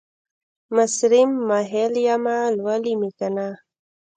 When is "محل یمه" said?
1.49-2.37